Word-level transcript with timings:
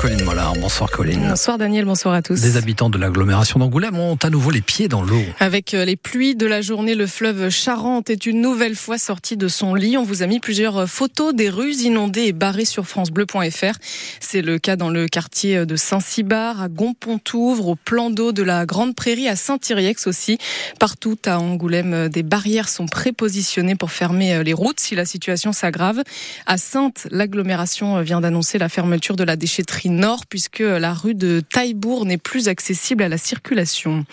Colline 0.00 0.24
Mollard. 0.24 0.54
Bonsoir 0.54 0.90
Colline. 0.90 1.26
Bonsoir 1.28 1.58
Daniel, 1.58 1.84
bonsoir 1.84 2.14
à 2.14 2.22
tous. 2.22 2.40
Des 2.40 2.56
habitants 2.56 2.88
de 2.88 2.96
l'agglomération 2.96 3.58
d'Angoulême 3.58 3.98
ont 3.98 4.16
à 4.22 4.30
nouveau 4.30 4.50
les 4.50 4.62
pieds 4.62 4.88
dans 4.88 5.02
l'eau. 5.02 5.20
Avec 5.40 5.74
euh, 5.74 5.84
les 5.84 5.96
pluies 5.96 6.34
de 6.34 6.46
la 6.46 6.62
journée, 6.62 6.94
le 6.94 7.06
fleuve 7.06 7.50
Charente 7.50 8.08
est 8.08 8.24
une 8.24 8.40
nouvelle 8.40 8.76
fois 8.76 8.96
sorti 8.96 9.36
de 9.36 9.46
son 9.46 9.74
lit. 9.74 9.98
On 9.98 10.02
vous 10.02 10.22
a 10.22 10.26
mis 10.26 10.40
plusieurs 10.40 10.88
photos 10.88 11.34
des 11.34 11.50
rues 11.50 11.74
inondées 11.82 12.22
et 12.22 12.32
barrées 12.32 12.64
sur 12.64 12.86
francebleu.fr. 12.86 13.76
C'est 14.20 14.40
le 14.40 14.58
cas 14.58 14.76
dans 14.76 14.88
le 14.88 15.06
quartier 15.06 15.66
de 15.66 15.76
Saint-Cybard, 15.76 16.62
à 16.62 16.68
Gompontouvre, 16.68 17.68
au 17.68 17.76
plan 17.76 18.08
d'eau 18.08 18.32
de 18.32 18.42
la 18.42 18.64
Grande 18.64 18.94
Prairie, 18.94 19.28
à 19.28 19.36
Saint-Iriex 19.36 20.06
aussi. 20.06 20.38
Partout 20.78 21.18
à 21.26 21.38
Angoulême, 21.38 22.08
des 22.08 22.22
barrières 22.22 22.70
sont 22.70 22.86
prépositionnées 22.86 23.74
pour 23.74 23.90
fermer 23.90 24.42
les 24.44 24.54
routes 24.54 24.80
si 24.80 24.94
la 24.94 25.04
situation 25.04 25.52
s'aggrave. 25.52 26.02
À 26.46 26.56
Sainte, 26.56 27.06
l'agglomération 27.10 28.00
vient 28.00 28.22
d'annoncer 28.22 28.56
la 28.56 28.70
fermeture 28.70 29.16
de 29.16 29.24
la 29.24 29.36
déchetterie 29.36 29.89
nord 29.90 30.26
puisque 30.26 30.60
la 30.60 30.94
rue 30.94 31.14
de 31.14 31.40
Taillebourg 31.40 32.06
n'est 32.06 32.18
plus 32.18 32.48
accessible 32.48 33.02
à 33.02 33.08
la 33.08 33.18
circulation. 33.18 34.04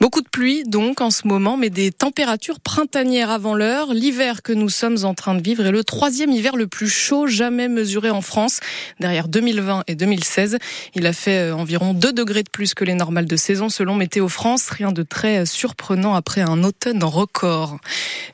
Beaucoup 0.00 0.20
de 0.20 0.28
pluie 0.28 0.64
donc 0.64 1.00
en 1.00 1.10
ce 1.10 1.26
moment, 1.26 1.56
mais 1.56 1.70
des 1.70 1.92
températures 1.92 2.60
printanières 2.60 3.30
avant 3.30 3.54
l'heure. 3.54 3.94
L'hiver 3.94 4.42
que 4.42 4.52
nous 4.52 4.68
sommes 4.68 4.98
en 5.04 5.14
train 5.14 5.34
de 5.34 5.42
vivre 5.42 5.66
est 5.66 5.70
le 5.70 5.84
troisième 5.84 6.30
hiver 6.30 6.56
le 6.56 6.66
plus 6.66 6.88
chaud 6.88 7.26
jamais 7.26 7.68
mesuré 7.68 8.10
en 8.10 8.20
France, 8.20 8.60
derrière 9.00 9.28
2020 9.28 9.84
et 9.86 9.94
2016. 9.94 10.58
Il 10.94 11.06
a 11.06 11.12
fait 11.12 11.50
euh, 11.50 11.54
environ 11.54 11.94
2 11.94 12.12
degrés 12.12 12.42
de 12.42 12.50
plus 12.50 12.74
que 12.74 12.84
les 12.84 12.94
normales 12.94 13.26
de 13.26 13.36
saison 13.36 13.68
selon 13.68 13.94
Météo 13.94 14.28
France. 14.28 14.68
Rien 14.70 14.92
de 14.92 15.02
très 15.02 15.46
surprenant 15.46 16.14
après 16.14 16.40
un 16.40 16.62
automne 16.64 17.02
record. 17.04 17.78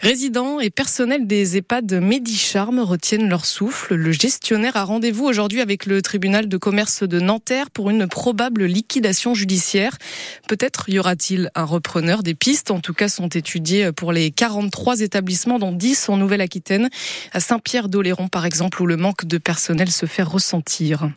Résidents 0.01 0.61
et 0.61 0.71
personnels 0.71 1.27
des 1.27 1.57
EHPAD 1.57 2.01
Medicharme 2.01 2.81
retiennent 2.81 3.29
leur 3.29 3.45
souffle. 3.45 3.95
Le 3.95 4.13
gestionnaire 4.13 4.77
a 4.77 4.85
rendez-vous 4.85 5.25
aujourd'hui 5.25 5.61
avec 5.61 5.87
le 5.87 6.03
tribunal 6.03 6.49
de 6.49 6.57
commerce 6.57 6.80
de 6.81 7.21
Nanterre 7.21 7.71
pour 7.71 7.91
une 7.91 8.07
probable 8.07 8.65
liquidation 8.65 9.35
judiciaire. 9.35 9.99
Peut-être 10.49 10.89
y 10.89 10.99
aura-t-il 10.99 11.51
un 11.55 11.65
repreneur. 11.65 12.23
Des 12.23 12.35
pistes, 12.35 12.71
en 12.71 12.81
tout 12.81 12.95
cas, 12.95 13.11
sont 13.11 13.29
étudiées 13.29 13.93
pour 13.93 14.13
les 14.13 14.31
43 14.31 15.01
établissements, 15.01 15.59
dont 15.59 15.73
10 15.73 16.09
en 16.09 16.17
Nouvelle-Aquitaine. 16.17 16.89
À 17.33 17.41
Saint-Pierre-d'Oléron, 17.41 18.29
par 18.29 18.47
exemple, 18.47 18.81
où 18.81 18.87
le 18.87 18.97
manque 18.97 19.27
de 19.27 19.37
personnel 19.37 19.91
se 19.91 20.07
fait 20.07 20.23
ressentir. 20.23 21.11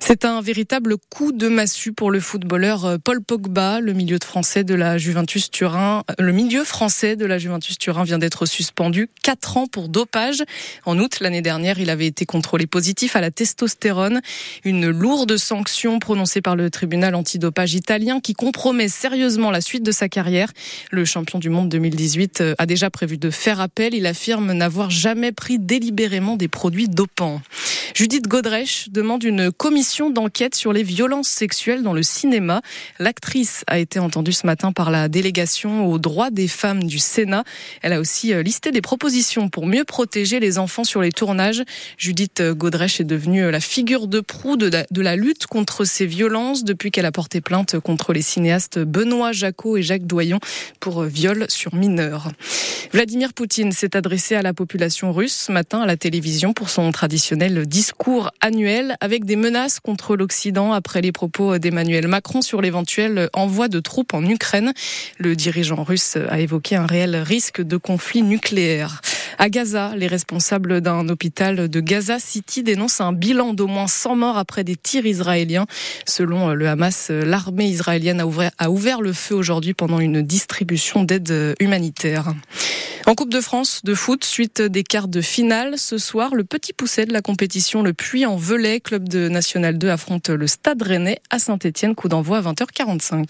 C'est 0.00 0.24
un 0.24 0.40
véritable 0.40 0.96
coup 1.10 1.30
de 1.30 1.46
massue 1.46 1.92
pour 1.92 2.10
le 2.10 2.18
footballeur 2.18 2.98
Paul 3.04 3.22
Pogba, 3.22 3.80
le 3.80 3.92
milieu 3.92 4.18
de 4.18 4.24
français 4.24 4.64
de 4.64 4.74
la 4.74 4.98
Juventus 4.98 5.48
Turin. 5.48 6.02
Le 6.18 6.32
milieu 6.32 6.64
français 6.64 7.14
de 7.14 7.24
la 7.24 7.38
Juventus 7.38 7.78
Turin 7.78 8.02
vient 8.02 8.18
d'être 8.18 8.46
suspendu 8.46 9.08
4 9.22 9.58
ans 9.58 9.66
pour 9.68 9.88
dopage. 9.88 10.42
En 10.84 10.98
août 10.98 11.18
l'année 11.20 11.40
dernière, 11.40 11.78
il 11.78 11.88
avait 11.88 12.08
été 12.08 12.26
contrôlé 12.26 12.66
positif 12.66 13.14
à 13.14 13.20
la 13.20 13.30
testostérone, 13.30 14.20
une 14.64 14.90
lourde 15.04 15.36
sanction 15.36 15.98
prononcée 15.98 16.40
par 16.40 16.56
le 16.56 16.70
tribunal 16.70 17.14
antidopage 17.14 17.74
italien 17.74 18.20
qui 18.20 18.32
compromet 18.32 18.88
sérieusement 18.88 19.50
la 19.50 19.60
suite 19.60 19.82
de 19.82 19.92
sa 19.92 20.08
carrière. 20.08 20.50
Le 20.90 21.04
champion 21.04 21.38
du 21.38 21.50
monde 21.50 21.68
2018 21.68 22.40
euh, 22.40 22.54
a 22.56 22.64
déjà 22.64 22.88
prévu 22.88 23.18
de 23.18 23.28
faire 23.28 23.60
appel. 23.60 23.92
Il 23.92 24.06
affirme 24.06 24.54
n'avoir 24.54 24.88
jamais 24.88 25.30
pris 25.30 25.58
délibérément 25.58 26.36
des 26.36 26.48
produits 26.48 26.88
dopants. 26.88 27.42
Judith 27.94 28.26
Godrèche 28.26 28.88
demande 28.90 29.22
une 29.22 29.52
commission 29.52 30.10
d'enquête 30.10 30.56
sur 30.56 30.72
les 30.72 30.82
violences 30.82 31.28
sexuelles 31.28 31.84
dans 31.84 31.92
le 31.92 32.02
cinéma. 32.02 32.60
L'actrice 32.98 33.62
a 33.68 33.78
été 33.78 34.00
entendue 34.00 34.32
ce 34.32 34.48
matin 34.48 34.72
par 34.72 34.90
la 34.90 35.08
délégation 35.08 35.86
aux 35.86 36.00
droits 36.00 36.32
des 36.32 36.48
femmes 36.48 36.82
du 36.82 36.98
Sénat. 36.98 37.44
Elle 37.82 37.92
a 37.92 38.00
aussi 38.00 38.34
euh, 38.34 38.42
listé 38.42 38.72
des 38.72 38.80
propositions 38.80 39.48
pour 39.48 39.66
mieux 39.66 39.84
protéger 39.84 40.40
les 40.40 40.58
enfants 40.58 40.82
sur 40.82 41.02
les 41.02 41.12
tournages. 41.12 41.62
Judith 41.96 42.42
Godrèche 42.42 43.00
est 43.00 43.04
devenue 43.04 43.48
la 43.48 43.60
figure 43.60 44.08
de 44.08 44.18
proue 44.18 44.56
de 44.56 44.68
la, 44.68 44.84
de 44.90 45.00
la 45.00 45.14
lutte 45.14 45.46
contre 45.46 45.84
ces 45.84 46.06
violences 46.06 46.64
depuis 46.64 46.90
qu'elle 46.90 47.06
a 47.06 47.12
porté 47.12 47.40
plainte 47.40 47.78
contre 47.78 48.12
les 48.12 48.22
cinéastes 48.22 48.80
Benoît 48.80 49.30
Jacot 49.30 49.76
et 49.76 49.82
Jacques 49.84 50.06
Doyon 50.06 50.40
pour 50.80 51.04
viol 51.04 51.46
sur 51.48 51.76
mineurs. 51.76 52.32
Vladimir 52.92 53.32
Poutine 53.32 53.72
s'est 53.72 53.96
adressé 53.96 54.36
à 54.36 54.42
la 54.42 54.54
population 54.54 55.12
russe 55.12 55.46
ce 55.46 55.52
matin 55.52 55.80
à 55.80 55.86
la 55.86 55.96
télévision 55.96 56.52
pour 56.52 56.70
son 56.70 56.90
traditionnel 56.92 57.66
discours 57.84 58.30
annuel 58.40 58.96
avec 59.02 59.26
des 59.26 59.36
menaces 59.36 59.78
contre 59.78 60.16
l'Occident 60.16 60.72
après 60.72 61.02
les 61.02 61.12
propos 61.12 61.58
d'Emmanuel 61.58 62.08
Macron 62.08 62.40
sur 62.40 62.62
l'éventuel 62.62 63.28
envoi 63.34 63.68
de 63.68 63.78
troupes 63.78 64.14
en 64.14 64.24
Ukraine. 64.24 64.72
Le 65.18 65.36
dirigeant 65.36 65.84
russe 65.84 66.16
a 66.30 66.40
évoqué 66.40 66.76
un 66.76 66.86
réel 66.86 67.14
risque 67.16 67.60
de 67.60 67.76
conflit 67.76 68.22
nucléaire. 68.22 69.02
À 69.36 69.50
Gaza, 69.50 69.92
les 69.96 70.06
responsables 70.06 70.80
d'un 70.80 71.10
hôpital 71.10 71.68
de 71.68 71.80
Gaza 71.80 72.18
City 72.18 72.62
dénoncent 72.62 73.02
un 73.02 73.12
bilan 73.12 73.52
d'au 73.52 73.66
moins 73.66 73.86
100 73.86 74.16
morts 74.16 74.38
après 74.38 74.64
des 74.64 74.76
tirs 74.76 75.04
israéliens. 75.04 75.66
Selon 76.06 76.54
le 76.54 76.66
Hamas, 76.66 77.10
l'armée 77.10 77.66
israélienne 77.66 78.20
a 78.20 78.26
ouvert, 78.26 78.52
a 78.56 78.70
ouvert 78.70 79.02
le 79.02 79.12
feu 79.12 79.34
aujourd'hui 79.34 79.74
pendant 79.74 79.98
une 79.98 80.22
distribution 80.22 81.04
d'aide 81.04 81.54
humanitaire. 81.60 82.32
En 83.06 83.14
Coupe 83.14 83.28
de 83.28 83.42
France 83.42 83.82
de 83.84 83.94
foot, 83.94 84.24
suite 84.24 84.62
des 84.62 84.82
quarts 84.82 85.08
de 85.08 85.20
finale, 85.20 85.76
ce 85.76 85.98
soir, 85.98 86.34
le 86.34 86.42
petit 86.42 86.72
pousset 86.72 87.04
de 87.04 87.12
la 87.12 87.20
compétition, 87.20 87.82
le 87.82 87.92
Puy 87.92 88.24
en 88.24 88.36
Velay, 88.36 88.80
club 88.80 89.10
de 89.10 89.28
National 89.28 89.76
2, 89.76 89.90
affronte 89.90 90.30
le 90.30 90.46
Stade 90.46 90.80
Rennais 90.80 91.20
à 91.28 91.38
Saint-Etienne, 91.38 91.94
coup 91.94 92.08
d'envoi 92.08 92.38
à 92.38 92.40
20h45. 92.40 93.22